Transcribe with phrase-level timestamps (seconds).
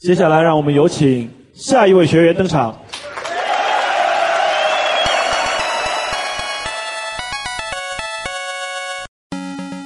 [0.00, 2.74] 接下来，让我们有请下一位学员登场。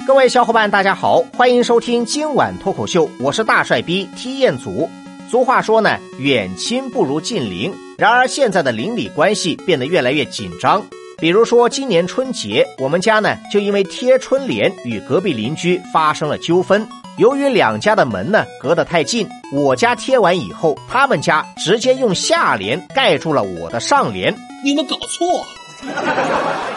[0.07, 4.89] 各位小伙伴，大家好，欢迎收听今晚脱口秀，我是大帅逼踢彦祖。
[5.29, 7.73] 俗话说呢，远亲不如近邻。
[7.97, 10.81] 然而现在的邻里关系变得越来越紧张。
[11.17, 16.87] 比如说今年春节，我们家呢就因为贴春联与隔壁邻居发生了纠纷。
[17.17, 24.35] 由于两家的门呢隔得太近，我家贴完以后，他们家直接用下联盖住了我的上联。
[24.65, 25.45] 你们搞错。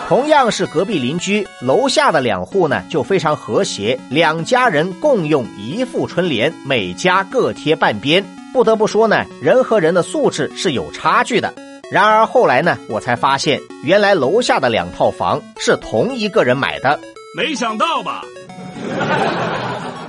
[0.06, 8.24] 同样是隔壁邻居，楼下的两户呢就非常和谐，两家人共用一副春联，每家各贴半边。
[8.52, 11.52] 不得不说呢，人和人的素质是有差距的。
[11.90, 17.00] 然而后来呢，我才发现，原来楼下的两套房是同一个人买的。
[17.36, 18.22] 没想到吧？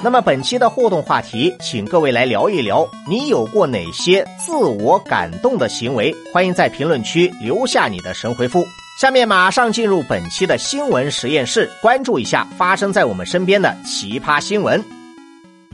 [0.02, 6.16] 那么本期的互动话题，请各位来聊一聊，你有过哪些自我感动的行为？
[6.32, 8.66] 欢迎在评论区留下你的神回复。
[8.98, 14.82] 下面马上进入本期的新闻实验室，关注一下发生在我们身边的奇葩新闻。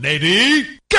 [0.02, 0.98] Lady Go。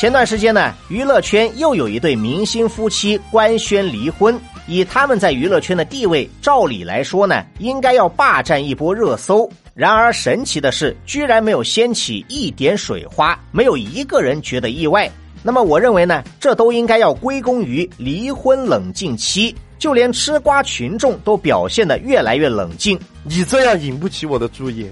[0.00, 4.40] 前段时间呢，娱乐圈又有一对明星夫妻官宣离婚。
[4.66, 9.48] 以他们在娱乐圈的地位，照理来说呢，应该要霸占一波热搜。
[9.74, 15.10] 然而神奇的是，居然没有掀起一点水花，没有一个人觉得意外。
[15.42, 19.54] 那么我认为呢，这都应该要归功于离婚冷静期。
[19.76, 22.98] 就连吃瓜群众都表现得越来越冷静。
[23.22, 24.88] 你这样引不起我的注意。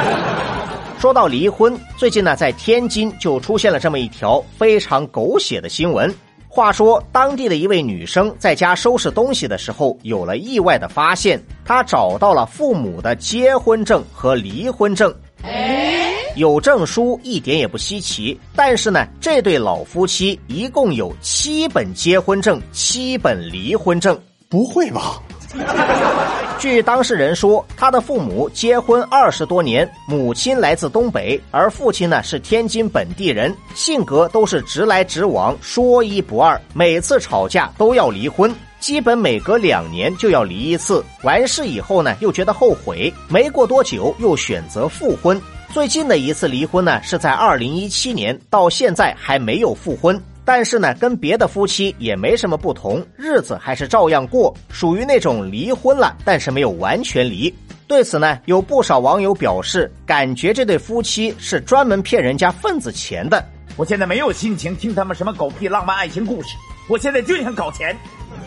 [0.98, 6.14] 说到离婚，最近呢，在天津就出现了这么一条非常狗血的新闻。
[6.48, 15.14] 话说，当地的一位女生在家收拾东西的时候，有了意外的发现，她找到了父母的结婚证和离婚证。
[16.36, 24.18] 有证书一点也不稀奇，但是呢，这对老夫妻一共有七本结婚证，七本离婚证。
[24.48, 25.22] 不会吧？
[26.58, 41.04] 据当事人说，他的父母结婚二十多年，母亲来自东北，而父亲呢是天津本地人，性格都是直来直往，说一不二，每次吵架都要离婚，基本每隔两年就要离一次。
[41.22, 45.40] 完事以后呢，又觉得后悔，没过多久又选择复婚。
[45.72, 50.20] 最近的一次离婚呢，是在二零一七年，到现在还没有复婚。
[50.48, 57.54] 但是呢，跟别的夫妻也没什么不同，日子还是照样过，属于那种离婚了，但是没有完全离。
[57.86, 63.44] 对此呢，有不少网友表示，感觉这对夫妻是专门骗人家份子钱的。
[63.76, 66.56] 我现在没有心情听他们什么狗屁浪漫爱情故事，
[66.88, 67.94] 我现在就想搞钱。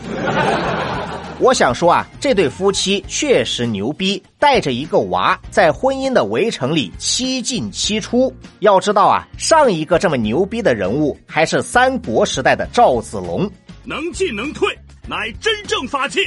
[1.40, 8.32] 我想说啊，这对夫妻确实牛逼，带着一个娃在婚姻的围城里七进七出。
[8.60, 13.50] 要知道啊，上一个这么牛逼的人物还是三国时代的赵子龙，
[13.82, 14.68] 能进能退，
[15.08, 16.20] 乃真正法器。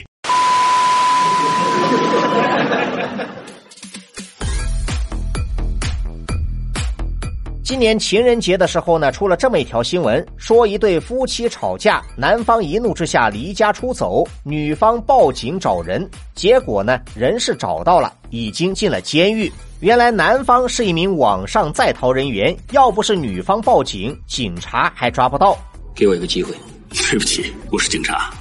[7.66, 19.52] 今年情人节的时候呢，出了这么一条新闻，说一对夫妻吵架，男方一怒之下离家出走，女方报警找人，结果呢，人是找到了，已经进了监狱。
[19.80, 25.58] 原来男方是一名网上在逃人员，要不是女方报警，警察还抓不到。
[25.96, 26.54] 给我一个机会，
[26.92, 28.32] 对不起，我是警察。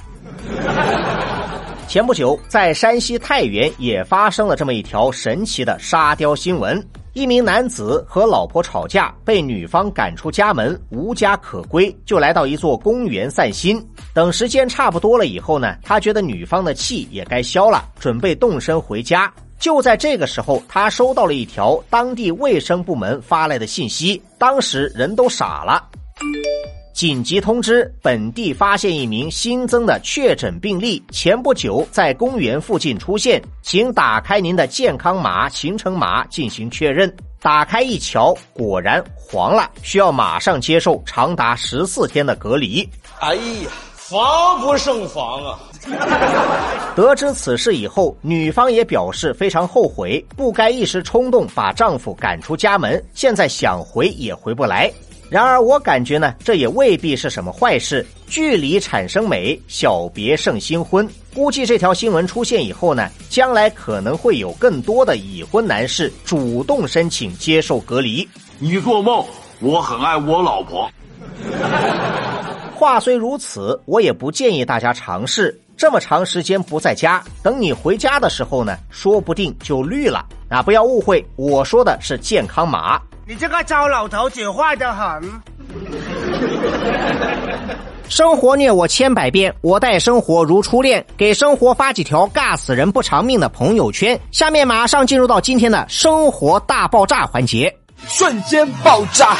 [1.87, 6.79] 前不久，在山西太原也发生了这么一条神奇的沙雕新闻。
[7.15, 13.81] 一名男子和老婆吵架，被女方赶出家门，无家可归，就来到一座公园散心。
[14.13, 19.33] 等时间差不多了以后呢，他觉得女方的气也该消了，准备动身回家。
[19.57, 25.81] 就在这个时候，他收到了一条当地卫生部门发来的信息，当时人都傻了。
[26.95, 27.93] 紧急通知！
[28.01, 37.13] 本地发现一名新增的确诊病例，前不久在公园附近出现，请打开您的健康码、行程码进行确认。
[37.41, 42.89] 打开一瞧，果然黄了，需要马上接受长达十四天的隔离。
[43.19, 45.59] 哎呀，防不胜防啊！
[46.95, 54.89] 得知此事以后，女方也表示非常后悔，不该一时冲动把丈夫赶出家门，现在想回也回不来。
[55.29, 58.05] 然而，我感觉呢，这也未必是什么坏事。
[58.27, 61.07] 距离产生美，小别胜新婚。
[61.33, 68.27] 估计这条新闻出现以后呢，将来可能会有更多的已婚男士主动申请接受隔离。
[68.59, 69.25] 你做梦！
[69.59, 70.89] 我很爱我老婆。
[72.75, 75.59] 话虽如此，我也不建议大家尝试。
[75.77, 80.25] 这么长时间不在家，等你回家的时候呢，说不定就绿了。
[80.49, 83.01] 啊，不要误会，我说的是健康码。
[83.27, 85.23] 你这个糟老头子坏得很。
[88.07, 91.03] 生活虐我千百遍，我待生活如初恋。
[91.17, 94.19] 给生活发几条尬死人不偿命的朋友圈。
[94.31, 97.75] 下面马上进入到今天的生活大爆炸环节，
[98.07, 99.35] 瞬间爆炸。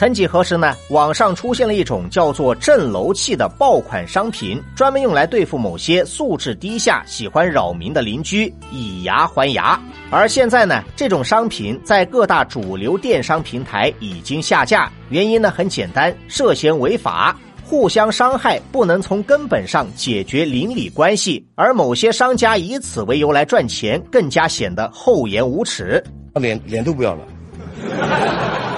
[0.00, 9.78] 曾几何时呢，网上出现了一种叫做震楼器的爆款商品，专门用来对付某些素质低下、喜欢扰民的邻居，以牙还牙。
[10.10, 21.46] 而现在呢，这种商品在各大主流电商平台已经下架，原因呢很简单，涉嫌违法，互相伤害，不能从根本上解决邻里关系。
[21.54, 26.02] 而某些商家以此为由来赚钱，更加显得厚颜无耻，
[26.36, 28.69] 脸脸都不要了。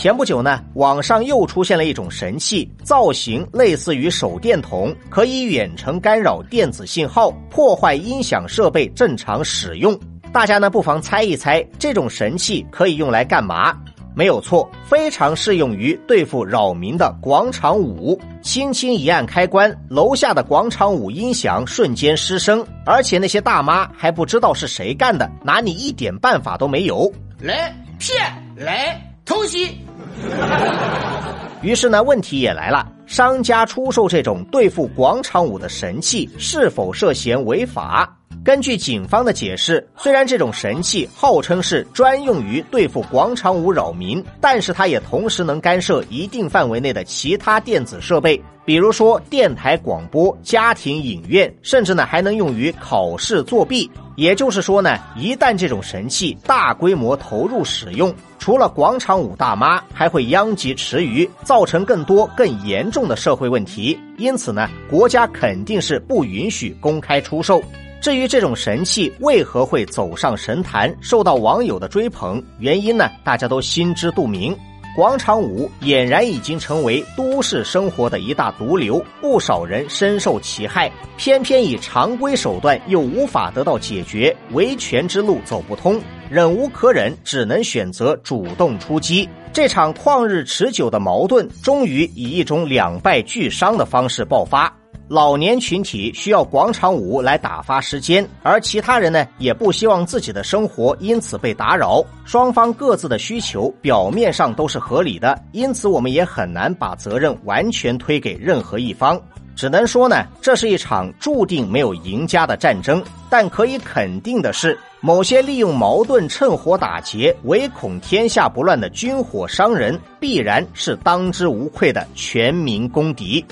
[0.00, 9.94] 前不久呢，网上又出现了一种神器，造型类似于手电筒，可以远程干扰电子信号，破坏音响设备正常使用。
[10.32, 13.76] 大家呢不妨猜一猜，这种神器可以用来干嘛？
[14.14, 18.18] 没有错，非常适用于对付扰民的广场舞。
[18.40, 27.12] 轻轻一按开关，楼下的广场舞音响瞬间失声，而且那些大妈还不知道是谁干的，拿你一点办法都没有。
[27.38, 28.18] 来骗
[28.56, 28.98] 来。
[29.26, 29.78] 偷袭。
[31.62, 38.16] 于是呢，问题也来了：商家出售这种对付广场舞的神器，是否涉嫌违法？
[38.42, 53.90] 根据警方的解释，虽然这种神器号称是专用于对付广场舞扰民，但是它也同时能干涉一定范围内的其他电子设备，比如说电台广播、家庭影院，甚至呢还能用于考试作弊。
[54.16, 64.00] 也就是说呢，一旦这种神器大规模投入使用，除了广场舞大妈，还会殃及池鱼，造成更多更严重的社会问题。
[64.16, 67.62] 因此呢，国家肯定是不允许公开出售。
[68.00, 74.56] 至于这种神器为何会走上神坛，受到网友的追捧，原因呢，大家都心知肚明。
[74.96, 80.90] 广场舞俨然已经成为都市生活的一大毒瘤，不少人深受其害。
[81.18, 89.28] 偏偏以常规手段又无法得到解决，维权之路走不通，忍无可忍，只能选择主动出击。
[89.52, 94.72] 这场旷日持久的矛盾，终于以一种两败俱伤的方式爆发。
[95.08, 102.00] 老年群体需要广场舞来打发时间，而其他人呢，也不希望自己的生活因此被打扰。
[102.24, 109.20] 双方各自的需求表面上都是合理的，因此我们也很难把责任完全推给任何一方。
[109.60, 113.04] 只能说呢，这是一场注定没有赢家的战争。
[113.28, 123.44] 但可以肯定的是，某些利用矛盾趁火打劫、唯恐天下不乱的军火商人，必然是当之无愧的全民公敌。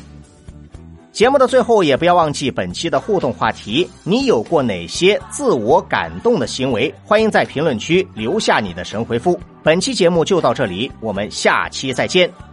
[1.12, 6.90] 节目的最后，也不要忘记本期的互动话题：你有过哪些自我感动的行为？
[7.04, 9.38] 欢迎在评论区留下你的神回复。
[9.62, 12.47] 本期节目就到这里，我们下期再见。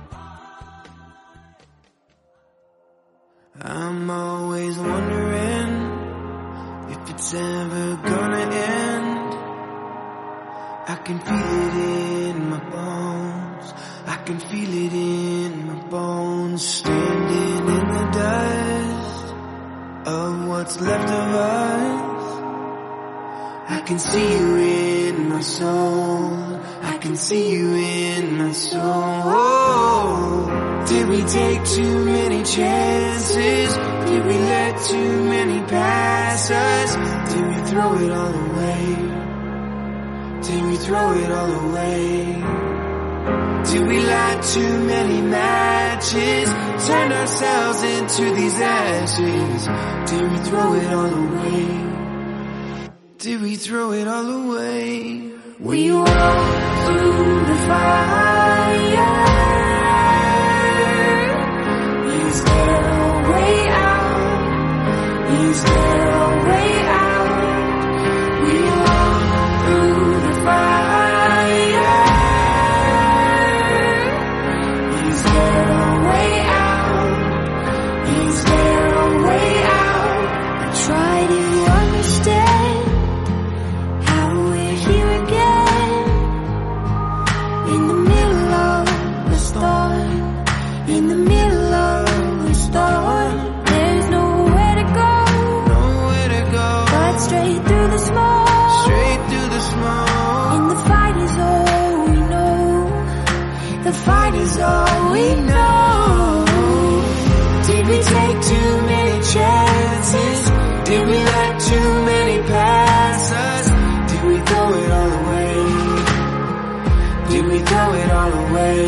[3.61, 5.91] I'm always wondering
[6.91, 9.33] if it's ever gonna end.
[10.87, 11.73] I can feel it
[12.35, 13.73] in my bones.
[14.07, 16.67] I can feel it in my bones.
[16.67, 19.33] Standing in the dust
[20.05, 22.41] of what's left of us.
[23.69, 26.59] I can see you in my soul.
[26.81, 29.85] I can see you in my soul.
[30.87, 33.75] Did we take too many chances?
[34.09, 37.33] Did we let too many pass us?
[37.33, 38.95] Did we throw it all away?
[40.43, 42.25] Did we throw it all away?
[43.71, 46.49] Did we light too many matches?
[46.87, 49.67] Turn ourselves into these ashes?
[50.11, 51.65] Did we throw it all away?
[53.17, 55.31] Did we throw it all away?
[55.59, 59.34] We walk through the fire.
[104.35, 106.45] Is all we know.
[107.67, 110.39] Did we take too many chances?
[110.89, 113.65] Did we let too many pass us?
[114.11, 115.55] Did we throw it all away?
[117.29, 118.85] Did we throw it all away?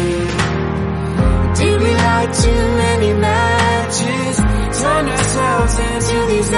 [1.59, 4.37] Did we light too many matches?
[4.81, 6.51] Turn ourselves into these